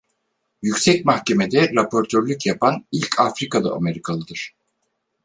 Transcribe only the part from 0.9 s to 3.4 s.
Mahkeme’de raportörlük yapan ilk